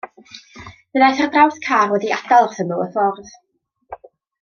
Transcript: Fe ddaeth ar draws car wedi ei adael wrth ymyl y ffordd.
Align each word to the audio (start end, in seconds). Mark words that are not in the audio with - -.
Fe 0.91 0.97
ddaeth 1.01 1.21
ar 1.25 1.29
draws 1.35 1.61
car 1.67 1.93
wedi 1.95 2.11
ei 2.11 2.17
adael 2.19 2.51
wrth 2.51 2.65
ymyl 2.67 2.85
y 2.87 2.91
ffordd. 2.97 3.33